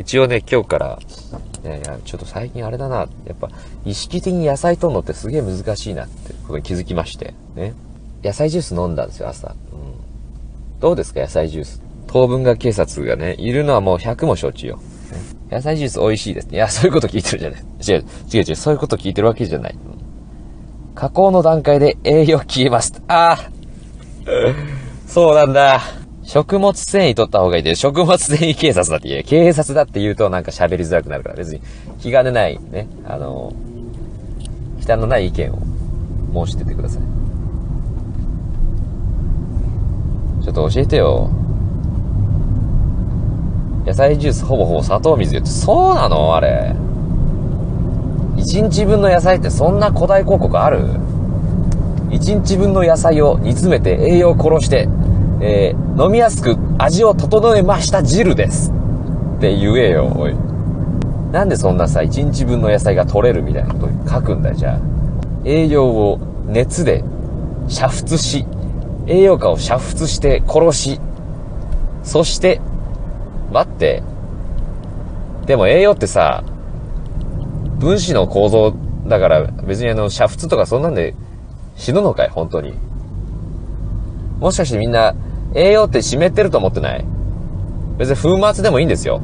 [0.00, 0.98] 一応ね、今日から、
[1.62, 3.50] いやいや、ちょっと最近あれだな、やっぱ、
[3.84, 7.74] 意識的に野菜取るのってすげえ難しいなってことに気づきまして、ね。
[8.24, 9.48] 野菜ジュース飲んだんですよ、朝。
[9.48, 10.80] うん。
[10.80, 11.82] どうですか、野菜ジュース。
[12.06, 14.80] 当分が警察がね、いるのはもう100も承知よ。
[15.50, 16.56] 野菜ジュース美味しいですね。
[16.56, 17.60] いや、そういうこと聞いてるじゃない。
[17.60, 19.78] 違う、違う違う、そういうこと聞いてるわけじゃない。
[20.94, 23.02] 加工の段階で栄養消えます。
[23.06, 23.50] ああ
[25.06, 25.99] そうなんだ。
[26.30, 29.24] 食物繊維取った方がいいで、食物繊維警察だって言え。
[29.24, 31.60] 警察だって言うとなんか喋りづらくなるから、別に
[31.98, 33.52] 気兼ねない、ね、あの、
[34.78, 37.02] 忌憚のない意見を申しててください。
[40.44, 41.30] ちょっと教えてよ。
[43.84, 46.36] 野菜ジュースほぼほぼ砂糖水よって、そうなの？
[46.36, 46.76] あれ。
[48.36, 50.78] 1日分の野菜ってそんな古代広告ある
[52.10, 54.88] ?1 日分の野菜を煮詰めて栄養を殺して
[55.40, 58.72] えー、飲みやすく味を整えました汁です。
[59.38, 60.34] って言えよ、おい。
[61.32, 64.80] なんでそんなさ、1日分の野菜が取れるみたいなこと書くんだ、じゃあ。
[65.44, 67.02] 栄養を熱で
[67.68, 68.44] 煮沸し、
[69.06, 71.00] 栄養価を煮沸して殺し、
[72.02, 72.60] そして、
[73.52, 74.02] 待って。
[75.46, 76.44] でも栄養ってさ、
[77.78, 78.74] 分子の構造
[79.06, 81.14] だから別にあの、煮沸とかそんなんで
[81.76, 82.74] 死ぬのかい本当に。
[84.38, 85.14] もしかしてみんな
[85.54, 87.04] 栄養って湿ってると思ってない？
[87.98, 89.20] 別に粉末でもいいんですよ。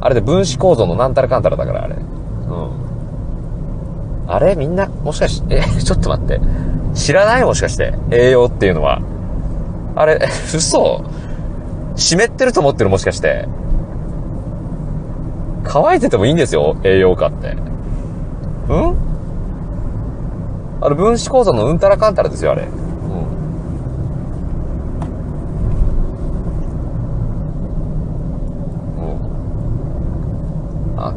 [0.00, 1.94] あれで分子構造のなんたらかんたらだから、あれ。
[1.96, 2.70] うん。
[4.28, 6.40] あれみんな、もしかして、え、 ちょっと待って。
[6.94, 7.94] 知らないもしかして。
[8.10, 9.00] 栄養っていうのは。
[9.96, 10.18] あれ、
[10.54, 11.02] 嘘
[11.96, 13.48] 湿ってると思ってるもしかして。
[15.64, 17.56] 乾いててもいいんですよ、栄養価って。
[18.68, 18.94] うん？
[20.80, 22.68] あれ分子構造のうんたらかんたらですよ、あれ。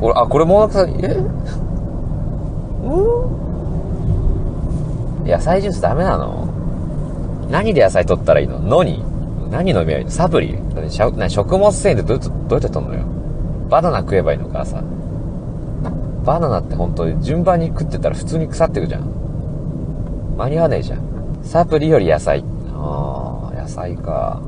[0.00, 1.16] これ、あ、これもなんか、え？
[2.84, 2.90] う
[5.24, 5.26] ん？
[5.26, 6.46] 野菜ジュースダメなの？
[7.50, 8.58] 何で野菜取ったらいいの？
[8.60, 9.02] のに？
[9.50, 10.10] 何飲みゃいいの？
[10.10, 10.58] サプリ？
[11.28, 13.04] 食物繊維ってどうどうやって取るのよ？
[13.68, 14.82] バナナ食えばいいのかさ。
[16.24, 19.02] バナナって本当に順番に食ってたら普通に腐ってくじゃん。
[20.36, 21.00] 間に合わねえじゃん。
[21.42, 22.44] サプリより野菜。
[22.74, 24.40] ああ、野菜か。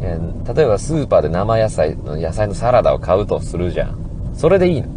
[0.00, 3.98] えー、例えばスーパーで生野菜の野菜のサラダを買うとするじゃん。
[4.34, 4.88] それでいいの？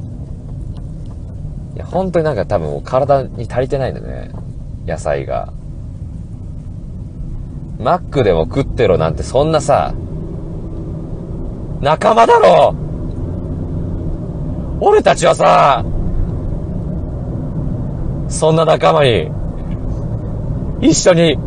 [1.76, 4.32] いや、本当になんか多分体に足りてないんだね。
[4.86, 5.54] 野菜が。
[7.80, 9.94] マックでも食ってろなんてそんなさ、
[11.82, 12.76] 仲間だろ
[14.80, 15.84] 俺たちはさ、
[18.30, 19.32] そんな仲間に、
[20.82, 21.40] 一緒に、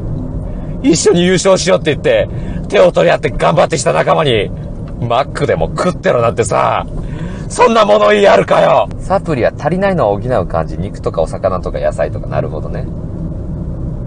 [0.82, 2.28] 一緒に優勝しようって言って、
[2.68, 4.50] 手を取り合って頑張ってきた仲間に、
[5.00, 6.86] マックでも食ってろなんてさ、
[7.48, 10.78] そんな物言いあるかよサプリは足りないのを補う感じ。
[10.78, 12.86] 肉とかお魚とか野菜とかなるほどね。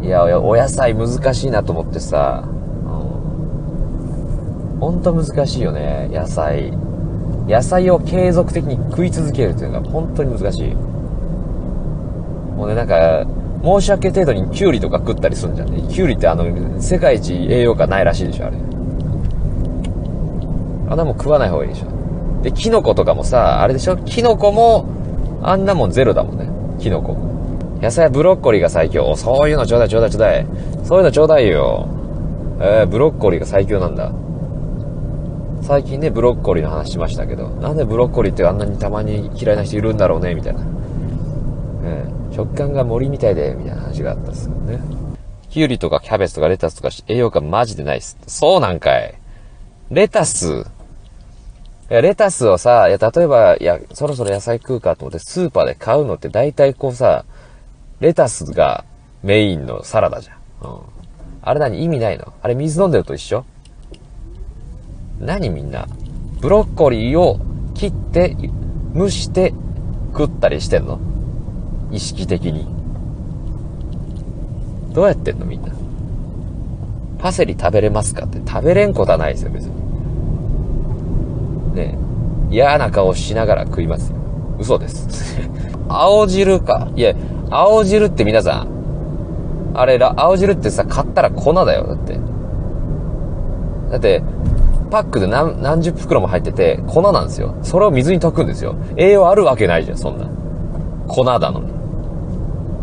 [0.01, 2.49] いや、お野菜難しいなと思ってさ、う
[4.77, 4.79] ん。
[4.79, 6.71] ほんと難しいよね、野菜。
[7.47, 10.73] 野菜を継続的に食い続けるっていうのが本当に難しい。
[12.55, 13.25] もうね、なんか、
[13.63, 15.81] 申し訳程度にキュウリとか食ったりするんじゃんね。
[15.89, 16.45] キュウリってあの、
[16.79, 18.57] 世界一栄養価ないらしいでしょ、あれ。
[20.89, 21.87] あんなもん食わない方がいいでしょ。
[22.43, 23.97] で、キノコとかもさ、あれでしょ？
[23.97, 24.85] キノコも、
[25.41, 26.47] あんなもんゼロだもんね。
[26.79, 27.79] キノコも。
[27.81, 29.15] 野菜ブロッコリーが最強。
[29.15, 30.45] そういうのちょうだいちょうだいちょうだい。
[30.83, 31.87] そういうのちょうだいよ。
[32.59, 34.11] えー、ブロッコリーが最強なんだ。
[35.61, 40.61] 最近ね、ブロッコリーの話しましたけど、なんでブロッコリーってあんなにたまに嫌いな人いるんだろうね、みたいな。
[41.83, 44.79] えー、食感が森みたいで、みたいな話があったっすよね。
[45.49, 48.15] キュウリとかキャベツとかレタスとか栄養価マジでないっす。
[48.27, 49.15] そうなんかい。
[49.89, 50.65] レタス。
[51.89, 57.25] いや、レタスをさ、いや、例えば、いや、そろそろ野菜食うかと思ってスーパーで買うのって大体こうさ、
[58.01, 58.85] レタスが
[59.23, 60.37] メインのサラダじゃん。
[60.69, 60.79] うん。
[61.41, 62.33] あれ何意味ないの？
[62.43, 63.45] あれ水飲んでると一緒？
[65.19, 65.87] 何みんな？
[66.39, 67.39] ブロッコリーを
[67.73, 68.35] 切って、
[68.93, 69.55] 蒸して
[70.11, 70.99] 食ったりしてんの？
[71.91, 72.67] 意識的に。
[74.93, 75.73] どうやってんのみんな。
[77.19, 79.75] パセリ食べれますかって食べれんことはないですよ、別に。
[81.75, 81.97] ね
[82.49, 84.17] 嫌な顔しながら食いますよ。
[84.59, 85.39] 嘘です。
[85.89, 86.87] 青汁か。
[86.95, 87.13] いや、
[87.49, 88.67] 青汁って皆さん、
[89.73, 92.19] あれ、青汁ってさ、買ったら粉だよ、だって。
[93.91, 94.23] だって、
[94.89, 97.55] パックで何、何十袋も入ってて、粉なんですよ。
[97.61, 98.75] それを水に溶くんですよ。
[98.95, 100.25] 栄養あるわけないじゃん、そんな。
[101.07, 101.76] 粉だのに。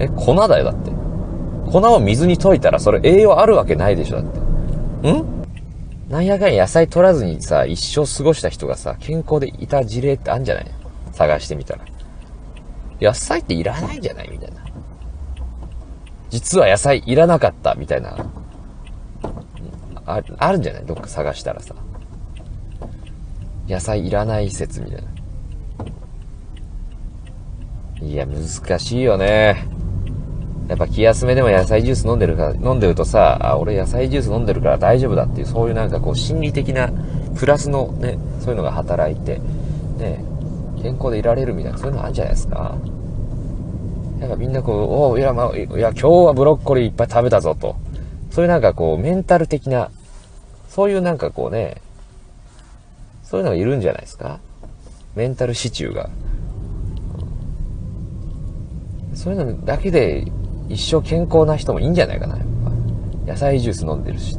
[0.05, 0.91] え、粉だよ、だって。
[1.71, 4.33] 粉を水に溶いたらそれ栄養あるわけないでしょ、だっ
[5.03, 5.13] て。
[5.13, 5.25] ん？
[6.09, 10.67] なんやかん野菜取らずにさ、一生過ごした人がさ、健康でいた事例ってあるんじゃない？
[11.13, 11.85] 探してみたら。
[13.01, 14.31] 野菜っていらないんじゃない？
[14.31, 14.57] みたいな。
[16.31, 18.17] 実は野菜いらなかったみたいな。
[20.07, 20.85] ああるんじゃない？
[20.85, 21.75] どっか探したらさ。
[23.67, 25.03] 野菜いらない説みたい
[28.01, 28.07] な。
[28.07, 29.65] いや、難しいよね。
[30.69, 36.91] やっぱ気休めでも野菜ジュース飲んでるか、飲んでるとさ、あ、俺野菜ジュース飲んでるから大丈夫だっていう、そういうなんかこう心理的な
[37.37, 39.41] プラスのね、そういうのが働いて、
[39.99, 40.25] ね、
[40.83, 42.77] 健康でいられるみたいな、そういうのあるんじゃないですか。
[44.21, 47.77] なんかみんなこう、おいや、まあ、いや、今日はブロッコリーいっぱい食べたぞと。
[48.31, 49.91] そういうなんかこう、メンタル的な、
[50.69, 51.83] そういうなんかこうね、
[53.23, 54.41] そういうのがいるんじゃないですか。
[55.15, 56.09] メンタル支柱が。
[59.15, 60.25] そういうのだけで
[60.69, 62.47] 一生健康な人もいいんじゃないかな、やっ
[63.27, 63.33] ぱ。
[63.33, 64.39] 野菜ジュース飲んでるし。